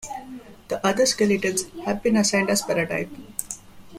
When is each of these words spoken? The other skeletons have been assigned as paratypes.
The 0.69 0.83
other 0.83 1.05
skeletons 1.05 1.65
have 1.85 2.01
been 2.01 2.15
assigned 2.15 2.49
as 2.49 2.63
paratypes. 2.63 3.15